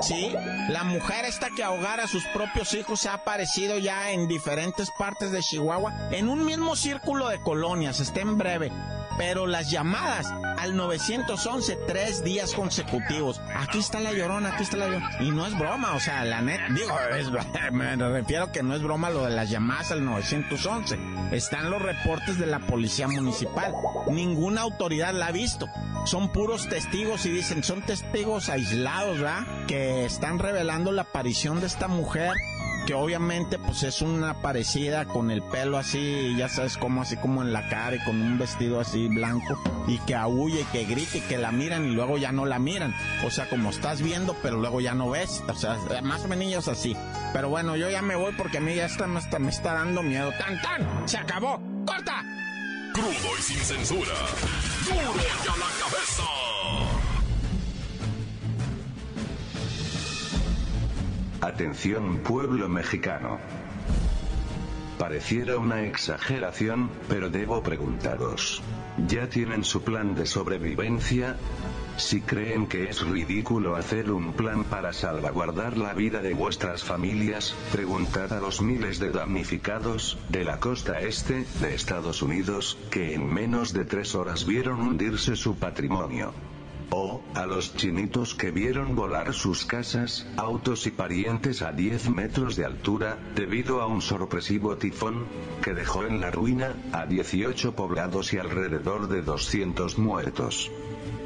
Sí, 0.03 0.35
la 0.69 0.85
mujer 0.85 1.25
esta 1.25 1.49
que 1.57 1.63
ahogara 1.63 2.05
a 2.05 2.09
sus 2.09 2.25
propios 2.27 2.75
hijos 2.75 3.07
ha 3.07 3.15
aparecido 3.15 3.79
ya 3.79 4.11
en 4.11 4.29
diferentes 4.29 4.91
partes 4.99 5.31
de 5.33 5.41
Chihuahua, 5.41 6.11
en 6.11 6.29
un 6.29 6.45
mismo 6.45 6.77
círculo 6.77 7.29
de 7.29 7.41
colonias, 7.41 8.01
está 8.01 8.21
en 8.21 8.37
breve. 8.37 8.71
Pero 9.17 9.47
las 9.47 9.71
llamadas 9.71 10.27
al 10.65 10.77
911 10.77 11.77
tres 11.87 12.25
días 12.25 12.53
consecutivos. 12.55 13.41
Aquí 13.55 13.79
está 13.79 14.01
la 14.01 14.13
llorona, 14.13 14.55
aquí 14.55 14.63
está 14.63 14.77
la 14.79 14.87
llorona. 14.87 15.11
Y 15.21 15.31
no 15.31 15.47
es 15.47 15.57
broma, 15.59 15.93
o 15.95 16.01
sea, 16.01 16.25
la 16.25 16.41
net, 16.41 16.61
digo, 16.71 16.97
es- 17.17 17.31
me 17.73 17.95
refiero 17.97 18.51
que 18.51 18.63
no 18.63 18.75
es 18.75 18.83
broma 18.83 19.11
lo 19.11 19.25
de 19.25 19.31
las 19.31 19.51
llamadas 19.51 19.93
al 19.93 20.05
911. 20.05 20.99
Están 21.33 21.71
los 21.71 21.83
reportes 21.83 22.39
de 22.39 22.47
la 22.47 22.61
policía 22.61 23.09
municipal. 23.09 23.73
Ninguna 24.11 24.63
autoridad 24.63 25.13
la 25.13 25.27
ha 25.27 25.33
visto. 25.33 25.69
Son 26.07 26.31
puros 26.33 26.69
testigos 26.69 27.25
y 27.27 27.31
dicen, 27.31 27.63
son 27.63 27.83
testigos 27.83 28.49
aislados, 28.49 29.19
¿verdad? 29.21 29.47
Que 29.67 30.05
están 30.05 30.39
revelando 30.39 30.93
la 30.93 31.03
aparición 31.03 31.61
de 31.61 31.67
esta 31.67 31.89
mujer 31.89 32.33
que 32.87 32.95
obviamente 32.95 33.59
pues 33.59 33.83
es 33.83 34.03
una 34.03 34.35
parecida 34.35 35.05
con 35.07 35.31
el 35.31 35.43
pelo 35.43 35.79
así, 35.79 36.35
ya 36.37 36.49
sabes 36.49 36.77
como 36.77 37.03
así 37.03 37.17
como 37.17 37.43
en 37.43 37.53
la 37.53 37.69
cara 37.69 37.97
y 37.97 38.05
con 38.05 38.21
un 38.21 38.39
vestido 38.39 38.81
así 38.81 39.09
blanco 39.09 39.59
y 39.87 39.99
que 39.99 40.15
aúlle 40.15 40.63
y 40.63 40.65
que 40.65 40.85
grite 40.85 41.19
y 41.19 41.21
que 41.23 41.39
la 41.39 41.51
miran 41.51 41.85
y 41.87 41.91
luego 41.91 42.19
ya 42.19 42.33
no 42.33 42.47
la 42.47 42.59
miran. 42.59 42.95
O 43.25 43.31
sea, 43.31 43.49
como 43.49 43.71
estás 43.71 44.03
viendo 44.03 44.37
pero 44.43 44.59
luego 44.59 44.81
ya 44.81 44.95
no 44.95 45.11
ves. 45.11 45.43
O 45.49 45.55
sea, 45.55 45.79
más 46.03 46.25
o 46.25 46.29
menos 46.29 46.69
así. 46.69 46.97
Pero 47.33 47.49
bueno, 47.49 47.77
yo 47.77 47.91
ya 47.91 48.03
me 48.03 48.17
voy 48.17 48.33
porque 48.37 48.59
a 48.59 48.61
mí 48.61 48.75
ya 48.75 48.87
está, 48.87 49.07
me 49.07 49.21
está, 49.21 49.39
me 49.39 49.51
está 49.51 49.75
dando 49.75 50.03
miedo. 50.03 50.31
¡Tan, 50.39 50.61
tan! 50.61 51.09
¡Se 51.09 51.19
acabó! 51.19 51.61
¡Corta! 51.87 52.23
Crudo 52.93 53.39
y 53.39 53.43
sin 53.43 53.59
censura. 53.59 54.15
Duro 54.85 54.97
y 54.97 55.49
a 55.49 55.57
la 55.57 55.67
cabeza. 55.81 56.94
Atención 61.45 62.21
pueblo 62.21 62.71
mexicano. 62.71 63.39
Pareciera 64.99 65.59
una 65.59 65.83
exageración, 65.83 66.89
pero 67.07 67.29
debo 67.29 67.63
preguntaros. 67.63 68.63
¿Ya 69.07 69.29
tienen 69.29 69.63
su 69.63 69.83
plan 69.83 70.15
de 70.15 70.25
sobrevivencia? 70.25 71.37
Si 71.99 72.23
creen 72.23 72.67
que 72.67 72.89
es 72.89 73.07
ridículo 73.07 73.77
hacer 73.77 74.11
un 74.11 74.33
plan 74.33 74.65
para 74.65 74.95
salvaguardar 74.95 75.77
la 75.77 75.93
vida 75.93 76.23
de 76.23 76.33
vuestras 76.33 76.83
familias, 76.83 77.55
preguntad 77.71 78.33
a 78.33 78.41
los 78.41 78.63
miles 78.63 78.99
de 78.99 79.11
damnificados 79.11 80.17
de 80.31 80.45
la 80.45 80.61
costa 80.61 80.99
este 81.01 81.45
de 81.61 81.75
Estados 81.75 82.23
Unidos, 82.23 82.79
que 82.91 83.13
en 83.13 83.31
menos 83.31 83.75
de 83.75 83.85
tres 83.85 84.15
horas 84.15 84.47
vieron 84.47 84.81
hundirse 84.81 85.37
su 85.37 85.57
patrimonio. 85.57 86.33
O, 86.91 87.23
a 87.35 87.47
los 87.47 87.75
chinitos 87.77 88.35
que 88.35 88.51
vieron 88.51 88.95
volar 88.95 89.33
sus 89.35 89.65
casas, 89.65 90.27
autos 90.37 90.87
y 90.87 90.91
parientes 90.91 91.63
a 91.63 91.73
10 91.73 92.11
metros 92.11 92.57
de 92.57 92.65
altura, 92.65 93.19
debido 93.35 93.81
a 93.81 93.87
un 93.87 94.03
sorpresivo 94.03 94.77
tifón, 94.77 95.27
que 95.63 95.75
dejó 95.75 96.05
en 96.05 96.21
la 96.21 96.31
ruina, 96.31 96.75
a 96.93 97.07
18 97.07 97.75
poblados 97.75 98.33
y 98.33 98.39
alrededor 98.39 99.09
de 99.09 99.23
200 99.23 99.99
muertos. 99.99 100.71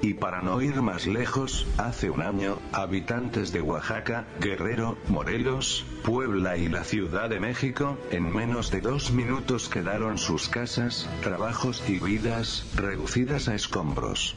Y 0.01 0.15
para 0.15 0.43
no 0.43 0.63
ir 0.63 0.81
más 0.81 1.07
lejos, 1.07 1.67
hace 1.77 2.09
un 2.09 2.23
año, 2.23 2.59
habitantes 2.73 3.53
de 3.53 3.61
Oaxaca, 3.61 4.27
Guerrero, 4.41 4.97
Morelos, 5.09 5.85
Puebla 6.05 6.57
y 6.57 6.69
la 6.69 6.85
Ciudad 6.85 7.29
de 7.29 7.41
México, 7.41 7.99
en 8.11 8.33
menos 8.33 8.71
de 8.71 8.81
dos 8.81 9.11
minutos 9.11 9.69
quedaron 9.69 10.19
sus 10.19 10.49
casas, 10.49 11.09
trabajos 11.23 11.83
y 11.89 11.99
vidas, 11.99 12.65
reducidas 12.77 13.49
a 13.49 13.57
escombros. 13.57 14.37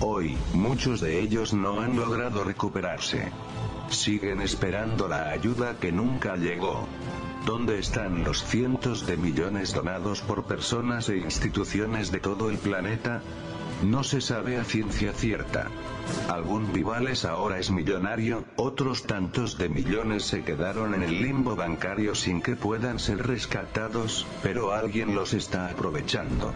Hoy, 0.00 0.36
muchos 0.52 1.00
de 1.00 1.20
ellos 1.20 1.54
no 1.54 1.80
han 1.80 1.96
logrado 1.96 2.44
recuperarse. 2.44 3.32
Siguen 3.88 4.42
esperando 4.42 5.08
la 5.08 5.30
ayuda 5.30 5.78
que 5.80 5.90
nunca 5.90 6.36
llegó. 6.36 6.86
¿Dónde 7.46 7.78
están 7.78 8.22
los 8.22 8.44
cientos 8.44 9.06
de 9.06 9.16
millones 9.16 9.72
donados 9.72 10.20
por 10.20 10.44
personas 10.44 11.08
e 11.08 11.16
instituciones 11.16 12.10
de 12.10 12.20
todo 12.20 12.50
el 12.50 12.58
planeta? 12.58 13.22
No 13.82 14.04
se 14.04 14.20
sabe 14.20 14.58
a 14.58 14.64
ciencia 14.64 15.14
cierta. 15.14 15.68
Algún 16.28 16.74
Vivales 16.74 17.24
ahora 17.24 17.58
es 17.58 17.70
millonario, 17.70 18.44
otros 18.56 19.04
tantos 19.04 19.56
de 19.56 19.70
millones 19.70 20.24
se 20.24 20.44
quedaron 20.44 20.94
en 20.94 21.04
el 21.04 21.22
limbo 21.22 21.56
bancario 21.56 22.14
sin 22.14 22.42
que 22.42 22.54
puedan 22.54 22.98
ser 22.98 23.26
rescatados, 23.26 24.26
pero 24.42 24.72
alguien 24.72 25.14
los 25.14 25.32
está 25.32 25.70
aprovechando. 25.70 26.52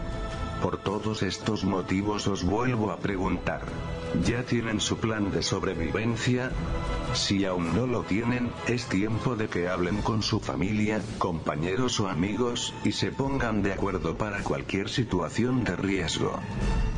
Por 0.61 0.77
todos 0.77 1.23
estos 1.23 1.63
motivos 1.63 2.27
os 2.27 2.43
vuelvo 2.43 2.91
a 2.91 2.97
preguntar. 2.97 3.61
¿Ya 4.23 4.43
tienen 4.43 4.79
su 4.79 4.97
plan 4.97 5.31
de 5.31 5.41
sobrevivencia? 5.41 6.51
Si 7.13 7.45
aún 7.45 7.75
no 7.75 7.87
lo 7.87 8.03
tienen, 8.03 8.51
es 8.67 8.85
tiempo 8.85 9.35
de 9.35 9.47
que 9.47 9.67
hablen 9.67 10.03
con 10.03 10.21
su 10.21 10.39
familia, 10.39 11.01
compañeros 11.17 11.99
o 11.99 12.07
amigos, 12.07 12.75
y 12.83 12.91
se 12.91 13.11
pongan 13.11 13.63
de 13.63 13.73
acuerdo 13.73 14.15
para 14.17 14.43
cualquier 14.43 14.89
situación 14.89 15.63
de 15.63 15.75
riesgo. 15.75 16.39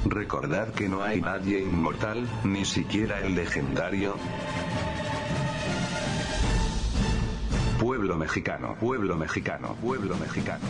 Recordad 0.04 0.73
que 0.73 0.89
no 0.89 1.02
hay 1.02 1.21
nadie 1.21 1.62
inmortal, 1.62 2.28
ni 2.43 2.65
siquiera 2.65 3.21
el 3.21 3.36
legendario. 3.36 4.15
Pueblo 7.80 8.17
mexicano, 8.17 8.76
pueblo 8.80 9.15
mexicano, 9.15 9.76
pueblo 9.82 10.17
mexicano. 10.17 10.65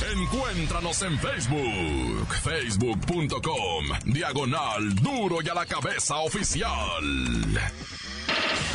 Encuéntranos 0.00 1.02
en 1.02 1.18
Facebook, 1.18 2.34
facebook.com, 2.42 3.84
diagonal 4.06 4.94
duro 4.94 5.38
y 5.44 5.48
a 5.48 5.54
la 5.54 5.66
cabeza 5.66 6.18
oficial. 6.18 7.02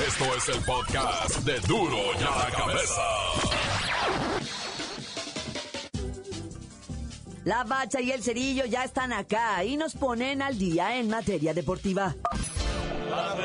Esto 0.05 0.25
es 0.35 0.49
el 0.49 0.61
podcast 0.65 1.37
de 1.45 1.59
duro 1.61 1.97
y 2.19 2.23
a 2.23 2.37
la 2.37 2.51
cabeza. 2.51 3.01
La 7.45 7.63
bacha 7.63 8.01
y 8.01 8.11
el 8.11 8.21
cerillo 8.21 8.65
ya 8.65 8.83
están 8.83 9.13
acá 9.13 9.63
y 9.63 9.77
nos 9.77 9.93
ponen 9.93 10.41
al 10.41 10.57
día 10.57 10.97
en 10.97 11.09
materia 11.09 11.53
deportiva. 11.53 12.15
¡La 13.09 13.35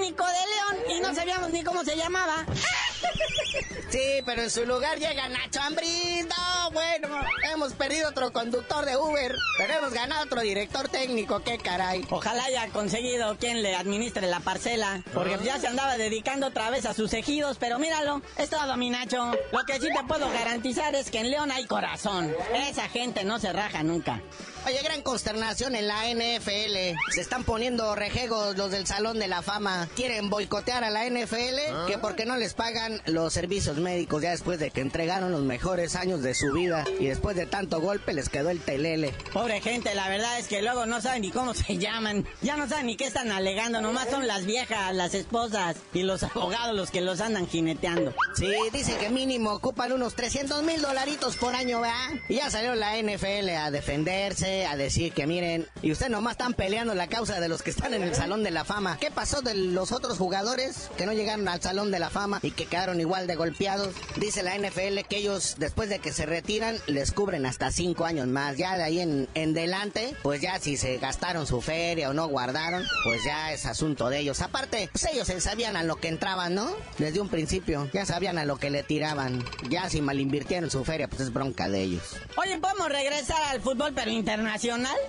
técnico 0.00 0.24
de 0.24 0.32
León 0.32 0.96
y 0.96 1.00
no 1.02 1.14
sabíamos 1.14 1.50
ni 1.50 1.62
cómo 1.62 1.84
se 1.84 1.96
llamaba. 1.96 2.46
Sí, 3.90 4.22
pero 4.24 4.42
en 4.42 4.50
su 4.50 4.64
lugar 4.66 5.00
llega 5.00 5.28
Nacho 5.28 5.60
Ambrín. 5.60 6.28
No, 6.28 6.70
bueno, 6.70 7.08
hemos 7.52 7.72
perdido 7.72 8.10
otro 8.10 8.32
conductor 8.32 8.84
de 8.86 8.96
Uber, 8.96 9.34
pero 9.58 9.74
hemos 9.74 9.92
ganado 9.92 10.22
otro 10.26 10.42
director 10.42 10.88
técnico. 10.88 11.42
¡Qué 11.42 11.58
caray! 11.58 12.06
Ojalá 12.08 12.44
haya 12.44 12.68
conseguido 12.68 13.36
quien 13.36 13.62
le 13.62 13.74
administre 13.74 14.28
la 14.28 14.38
parcela, 14.38 15.02
porque 15.12 15.36
ya 15.42 15.58
se 15.58 15.66
andaba 15.66 15.96
dedicando 15.96 16.46
otra 16.46 16.70
vez 16.70 16.86
a 16.86 16.94
sus 16.94 17.12
ejidos, 17.14 17.56
pero 17.58 17.80
míralo, 17.80 18.22
es 18.36 18.48
todo 18.48 18.76
mi 18.76 18.90
Nacho. 18.90 19.32
Lo 19.50 19.64
que 19.66 19.80
sí 19.80 19.88
te 19.92 20.04
puedo 20.06 20.30
garantizar 20.30 20.94
es 20.94 21.10
que 21.10 21.18
en 21.18 21.30
León 21.32 21.50
hay 21.50 21.66
corazón. 21.66 22.32
Esa 22.54 22.88
gente 22.88 23.24
no 23.24 23.40
se 23.40 23.52
raja 23.52 23.82
nunca. 23.82 24.22
Oye, 24.66 24.78
gran 24.82 25.02
consternación 25.02 25.74
en 25.74 25.88
la 25.88 26.04
NFL. 26.12 26.98
Se 27.12 27.20
están 27.20 27.44
poniendo 27.44 27.94
rejegos 27.94 28.56
los 28.56 28.70
del 28.70 28.86
Salón 28.86 29.18
de 29.18 29.26
la 29.26 29.42
Fama. 29.42 29.88
Quieren 29.96 30.28
boicotear 30.30 30.84
a 30.84 30.90
la 30.90 31.08
NFL 31.08 31.86
que 31.86 31.98
porque 31.98 32.26
no 32.26 32.36
les 32.36 32.54
pagan 32.54 33.00
los 33.06 33.32
servicios 33.32 33.78
médicos 33.78 34.22
ya 34.22 34.30
después 34.30 34.58
de 34.58 34.70
que 34.70 34.80
entregaron 34.82 35.32
los 35.32 35.42
mejores 35.42 35.96
años 35.96 36.22
de 36.22 36.34
su 36.34 36.52
vida 36.52 36.84
y 36.98 37.06
después 37.06 37.36
de 37.36 37.46
tanto 37.46 37.80
golpe 37.80 38.12
les 38.12 38.28
quedó 38.28 38.50
el 38.50 38.60
telele. 38.60 39.14
Pobre 39.32 39.60
gente, 39.60 39.94
la 39.94 40.08
verdad 40.08 40.38
es 40.38 40.46
que 40.46 40.60
luego 40.62 40.84
no 40.86 41.00
saben 41.00 41.22
ni 41.22 41.30
cómo 41.30 41.54
se 41.54 41.78
llaman. 41.78 42.26
Ya 42.42 42.56
no 42.56 42.68
saben 42.68 42.86
ni 42.86 42.96
qué 42.96 43.06
están 43.06 43.32
alegando. 43.32 43.80
Nomás 43.80 44.10
son 44.10 44.26
las 44.26 44.44
viejas, 44.44 44.94
las 44.94 45.14
esposas 45.14 45.76
y 45.94 46.02
los 46.02 46.22
abogados 46.22 46.76
los 46.76 46.90
que 46.90 47.00
los 47.00 47.20
andan 47.20 47.48
jineteando. 47.48 48.14
Sí, 48.36 48.52
dicen 48.72 48.98
que 48.98 49.08
mínimo 49.10 49.52
ocupan 49.52 49.92
unos 49.92 50.14
300 50.14 50.62
mil 50.64 50.82
dolaritos 50.82 51.36
por 51.36 51.54
año, 51.54 51.80
¿verdad? 51.80 52.10
Y 52.28 52.36
ya 52.36 52.50
salió 52.50 52.74
la 52.74 52.96
NFL 53.00 53.48
a 53.56 53.70
defenderse, 53.70 54.49
a 54.66 54.76
decir 54.76 55.12
que 55.12 55.26
miren, 55.26 55.66
y 55.82 55.92
ustedes 55.92 56.10
nomás 56.10 56.32
están 56.32 56.54
peleando 56.54 56.94
la 56.94 57.06
causa 57.06 57.40
de 57.40 57.48
los 57.48 57.62
que 57.62 57.70
están 57.70 57.94
en 57.94 58.02
el 58.02 58.14
Salón 58.14 58.42
de 58.42 58.50
la 58.50 58.64
Fama. 58.64 58.98
¿Qué 59.00 59.10
pasó 59.10 59.42
de 59.42 59.54
los 59.54 59.92
otros 59.92 60.18
jugadores 60.18 60.90
que 60.96 61.06
no 61.06 61.12
llegaron 61.12 61.48
al 61.48 61.60
Salón 61.60 61.90
de 61.90 61.98
la 61.98 62.10
Fama 62.10 62.40
y 62.42 62.50
que 62.50 62.66
quedaron 62.66 63.00
igual 63.00 63.26
de 63.26 63.36
golpeados? 63.36 63.94
Dice 64.16 64.42
la 64.42 64.56
NFL 64.56 65.00
que 65.08 65.16
ellos, 65.16 65.56
después 65.58 65.88
de 65.88 65.98
que 65.98 66.12
se 66.12 66.26
retiran, 66.26 66.76
les 66.86 67.12
cubren 67.12 67.46
hasta 67.46 67.70
cinco 67.70 68.04
años 68.04 68.26
más. 68.26 68.56
Ya 68.56 68.76
de 68.76 68.82
ahí 68.82 69.00
en, 69.00 69.28
en 69.34 69.54
delante, 69.54 70.14
pues 70.22 70.40
ya 70.40 70.58
si 70.58 70.76
se 70.76 70.98
gastaron 70.98 71.46
su 71.46 71.60
feria 71.60 72.10
o 72.10 72.12
no 72.12 72.28
guardaron, 72.28 72.84
pues 73.04 73.24
ya 73.24 73.52
es 73.52 73.66
asunto 73.66 74.08
de 74.08 74.18
ellos. 74.18 74.40
Aparte, 74.42 74.88
pues 74.92 75.06
ellos 75.12 75.28
sabían 75.42 75.76
a 75.76 75.82
lo 75.82 75.96
que 75.96 76.08
entraban, 76.08 76.54
¿no? 76.54 76.70
Desde 76.98 77.20
un 77.20 77.28
principio, 77.28 77.88
ya 77.92 78.04
sabían 78.06 78.38
a 78.38 78.44
lo 78.44 78.58
que 78.58 78.70
le 78.70 78.82
tiraban. 78.82 79.44
Ya 79.68 79.88
si 79.88 80.00
mal 80.00 80.20
invirtieron 80.20 80.70
su 80.70 80.84
feria, 80.84 81.08
pues 81.08 81.22
es 81.22 81.32
bronca 81.32 81.68
de 81.68 81.82
ellos. 81.82 82.16
Oye, 82.36 82.58
¿podemos 82.58 82.88
regresar 82.88 83.42
al 83.50 83.60
fútbol 83.60 83.92
pero 83.94 84.10
internacional? 84.10 84.39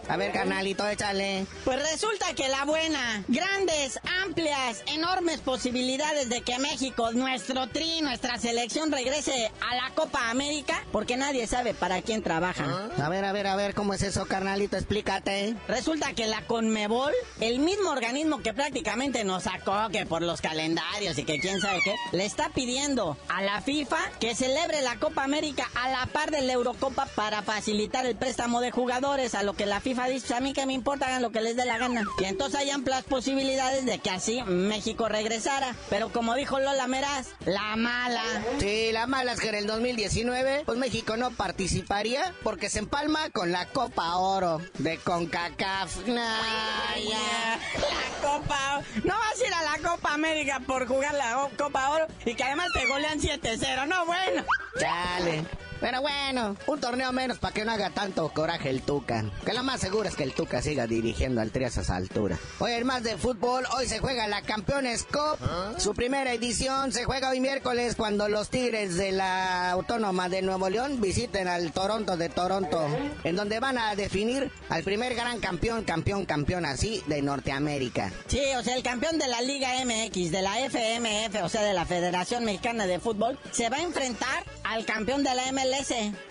A 0.08 0.18
ver, 0.18 0.32
carnalito, 0.32 0.88
échale. 0.88 1.46
Pues 1.64 1.82
resulta 1.92 2.34
que 2.36 2.48
la 2.48 2.66
buena, 2.66 3.24
grandes, 3.28 4.00
amplias, 4.24 4.84
enormes 4.88 5.40
posibilidades 5.40 6.30
de 6.30 6.42
que 6.42 6.58
México, 6.60 7.12
nuestro 7.12 7.68
tri, 7.70 8.02
nuestra 8.02 8.38
selección 8.38 8.92
regrese 8.92 9.52
a 9.62 9.76
la 9.76 9.94
Copa 9.96 10.30
América, 10.30 10.84
porque 10.92 11.18
nadie 11.18 11.48
sabe 11.48 11.74
para 11.74 12.02
quién 12.02 12.24
trabajan. 12.24 12.70
A 13.00 13.10
ver, 13.10 13.26
a 13.26 13.32
ver, 13.32 13.48
a 13.48 13.56
ver, 13.56 13.74
¿cómo 13.74 13.94
es 13.94 14.02
eso, 14.02 14.26
carnalito? 14.26 14.78
Explícate. 14.78 15.56
Resulta 15.68 16.14
que 16.14 16.28
la 16.28 16.42
Conmebol, 16.48 17.14
el 17.40 17.60
mismo 17.60 17.92
organismo 17.92 18.42
que 18.42 18.54
prácticamente 18.54 19.24
nos 19.24 19.44
sacó 19.44 19.90
que 19.92 20.06
por 20.06 20.22
los 20.22 20.42
calendarios 20.42 21.18
y 21.18 21.24
que 21.24 21.40
quién 21.40 21.60
sabe 21.62 21.80
qué, 21.84 21.96
le 22.12 22.26
está 22.26 22.50
pidiendo 22.50 23.18
a 23.30 23.42
la 23.42 23.62
FIFA 23.62 23.98
que 24.20 24.36
celebre 24.36 24.82
la 24.82 24.98
Copa 24.98 25.24
América 25.24 25.70
a 25.76 25.90
la 25.90 26.06
par 26.08 26.32
de 26.32 26.42
la 26.42 26.54
Eurocopa 26.54 27.06
para 27.16 27.42
facilitar 27.42 28.06
el 28.06 28.16
préstamo 28.16 28.62
de 28.62 28.72
jugadores, 28.72 29.21
a 29.36 29.44
lo 29.44 29.54
que 29.54 29.66
la 29.66 29.80
FIFA 29.80 30.08
dice, 30.08 30.28
"Pues 30.28 30.38
a 30.38 30.42
mí 30.42 30.54
que 30.54 30.66
me 30.66 30.74
importa, 30.74 31.08
hagan 31.08 31.22
lo 31.22 31.32
que 31.32 31.42
les 31.42 31.56
dé 31.56 31.66
la 31.66 31.78
gana. 31.78 32.04
Y 32.20 32.26
entonces 32.26 32.60
hay 32.60 32.70
amplias 32.70 33.04
posibilidades 33.04 33.86
de 33.86 34.00
que 34.00 34.10
así 34.10 34.42
México 34.44 35.08
regresara. 35.08 35.76
Pero 35.90 36.12
como 36.12 36.36
dijo 36.36 36.60
Lola 36.60 36.88
Meraz, 36.88 37.30
la 37.46 37.76
mala. 37.76 38.24
Sí, 38.60 38.92
la 38.92 39.08
mala 39.08 39.34
es 39.34 39.40
que 39.40 39.50
en 39.50 39.56
el 39.56 39.68
2019, 39.68 40.64
pues 40.66 40.78
México 40.78 41.18
no 41.18 41.32
participaría 41.32 42.34
porque 42.44 42.70
se 42.70 42.80
empalma 42.80 43.30
con 43.30 43.52
la 43.52 43.68
Copa 43.68 44.16
Oro 44.18 44.62
de 44.80 44.98
CONCACAF. 44.98 46.08
Nah, 46.08 46.96
ya. 46.98 47.60
La 47.76 48.28
Copa 48.28 48.82
No 49.04 49.14
vas 49.16 49.42
a 49.42 49.48
ir 49.48 49.54
a 49.54 49.64
la 49.64 49.90
Copa 49.90 50.14
América 50.14 50.62
por 50.66 50.88
jugar 50.88 51.14
la 51.14 51.50
Copa 51.58 51.90
Oro 51.90 52.08
y 52.26 52.36
que 52.36 52.44
además 52.44 52.68
te 52.74 52.86
golean 52.88 53.20
7-0. 53.20 53.86
No, 53.88 54.06
bueno. 54.06 54.44
Dale. 54.80 55.44
Pero 55.82 56.00
bueno, 56.02 56.56
un 56.68 56.80
torneo 56.80 57.12
menos 57.12 57.40
para 57.40 57.54
que 57.56 57.66
no 57.66 57.72
haga 57.72 57.90
tanto 57.90 58.30
coraje 58.30 58.70
el 58.70 58.84
Tuca. 58.84 59.26
Que 59.44 59.54
lo 59.54 59.64
más 59.64 59.82
seguro 59.82 60.08
es 60.08 60.16
que 60.16 60.24
el 60.24 60.34
Tuca 60.34 60.62
siga 60.62 60.86
dirigiendo 60.86 61.42
al 61.42 61.52
Tri 61.52 61.64
a 61.64 61.68
esas 61.70 61.90
alturas. 61.90 62.40
Hoy 62.60 62.74
en 62.74 62.86
más 62.86 63.02
de 63.02 63.18
fútbol, 63.18 63.66
hoy 63.76 63.88
se 63.88 63.98
juega 63.98 64.28
la 64.28 64.44
Campeones 64.44 65.04
Cup. 65.04 65.40
Su 65.78 65.96
primera 65.96 66.32
edición 66.34 66.92
se 66.92 67.04
juega 67.06 67.30
hoy 67.30 67.40
miércoles 67.40 67.96
cuando 67.96 68.30
los 68.30 68.50
Tigres 68.50 68.96
de 68.96 69.12
la 69.12 69.72
Autónoma 69.72 70.30
de 70.30 70.44
Nuevo 70.44 70.70
León 70.70 71.02
visiten 71.02 71.48
al 71.48 71.72
Toronto 71.72 72.16
de 72.16 72.30
Toronto. 72.30 72.88
En 73.24 73.36
donde 73.36 73.60
van 73.60 73.80
a 73.80 73.96
definir 73.96 74.52
al 74.70 74.84
primer 74.84 75.16
gran 75.16 75.40
campeón, 75.40 75.84
campeón, 75.84 76.26
campeón 76.26 76.66
así 76.66 77.04
de 77.08 77.24
Norteamérica. 77.24 78.12
Sí, 78.28 78.42
o 78.56 78.64
sea, 78.64 78.76
el 78.76 78.84
campeón 78.84 79.18
de 79.18 79.28
la 79.28 79.42
Liga 79.42 79.70
MX, 79.84 80.32
de 80.32 80.42
la 80.44 80.60
FMF, 80.60 81.44
o 81.44 81.50
sea, 81.50 81.64
de 81.64 81.74
la 81.74 81.86
Federación 81.86 82.46
Mexicana 82.46 82.86
de 82.86 83.00
Fútbol, 83.00 83.40
se 83.52 83.70
va 83.70 83.78
a 83.78 83.82
enfrentar 83.82 84.44
al 84.64 84.86
campeón 84.86 85.24
de 85.24 85.34
la 85.36 85.52
MLS, 85.52 85.71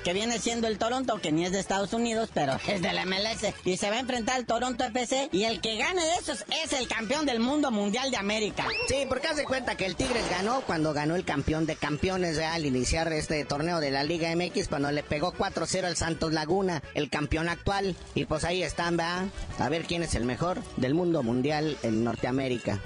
que 0.05 0.13
viene 0.13 0.39
siendo 0.39 0.67
el 0.67 0.79
Toronto, 0.79 1.19
que 1.21 1.33
ni 1.33 1.47
es 1.47 1.53
de 1.53 1.61
Estados 1.61 1.93
Unidos, 1.93 2.31
pero 2.35 2.59
es 2.69 2.83
de 2.83 2.93
la 2.93 3.07
MLS. 3.07 3.55
Y 3.65 3.77
se 3.77 3.91
va 3.91 3.97
a 3.97 4.01
enfrentar 4.01 4.37
al 4.37 4.47
Toronto 4.47 4.85
FC, 4.85 5.29
y 5.33 5.45
el 5.45 5.61
que 5.61 5.77
gane 5.77 6.05
de 6.05 6.15
esos 6.17 6.45
es 6.63 6.73
el 6.73 6.87
campeón 6.89 7.27
del 7.27 7.41
mundo 7.41 7.71
mundial 7.71 8.11
de 8.11 8.19
América. 8.19 8.67
Sí, 8.89 9.07
porque 9.09 9.29
haz 9.29 9.37
de 9.37 9.45
cuenta 9.45 9.77
que 9.77 9.87
el 9.87 9.97
Tigres 9.97 10.29
ganó 10.31 10.61
cuando 10.63 10.93
ganó 10.93 11.17
el 11.17 11.25
campeón 11.25 11.67
de 11.67 11.77
campeones 11.77 12.39
al 12.39 12.67
iniciar 12.67 13.13
este 13.13 13.45
torneo 13.45 13.81
de 13.81 13.91
la 13.91 14.05
Liga 14.05 14.35
MX, 14.35 14.69
cuando 14.69 14.91
le 14.93 15.03
pegó 15.03 15.33
4-0 15.33 15.85
al 15.85 15.97
Santos 15.97 16.33
Laguna, 16.33 16.83
el 16.95 17.09
campeón 17.09 17.49
actual. 17.49 17.97
Y 18.15 18.27
pues 18.27 18.45
ahí 18.45 18.63
están, 18.63 18.97
¿verdad? 18.97 19.27
A 19.59 19.69
ver 19.69 19.85
quién 19.85 20.03
es 20.03 20.15
el 20.15 20.25
mejor 20.25 20.63
del 20.77 20.95
mundo 20.95 21.23
mundial 21.23 21.79
en 21.83 22.05
Norteamérica. 22.05 22.81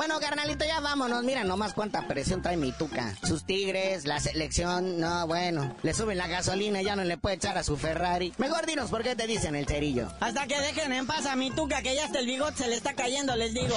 Bueno, 0.00 0.18
carnalito, 0.18 0.64
ya 0.64 0.80
vámonos. 0.80 1.24
Mira 1.24 1.44
nomás 1.44 1.74
cuánta 1.74 2.08
presión 2.08 2.40
trae 2.40 2.56
mi 2.56 2.72
tuca. 2.72 3.14
Sus 3.22 3.44
tigres, 3.44 4.06
la 4.06 4.18
selección, 4.18 4.98
no, 4.98 5.26
bueno. 5.26 5.76
Le 5.82 5.92
suben 5.92 6.16
la 6.16 6.26
gasolina 6.26 6.80
y 6.80 6.86
ya 6.86 6.96
no 6.96 7.04
le 7.04 7.18
puede 7.18 7.36
echar 7.36 7.58
a 7.58 7.62
su 7.62 7.76
Ferrari. 7.76 8.32
Mejor 8.38 8.64
dinos 8.64 8.88
por 8.88 9.02
qué 9.02 9.14
te 9.14 9.26
dicen 9.26 9.54
el 9.54 9.66
cerillo. 9.66 10.10
Hasta 10.20 10.46
que 10.46 10.58
dejen 10.58 10.94
en 10.94 11.06
paz 11.06 11.26
a 11.26 11.36
mi 11.36 11.50
tuca, 11.50 11.82
que 11.82 11.94
ya 11.94 12.06
hasta 12.06 12.18
el 12.18 12.24
bigote 12.24 12.62
se 12.62 12.68
le 12.68 12.76
está 12.76 12.94
cayendo, 12.94 13.36
les 13.36 13.52
digo. 13.52 13.76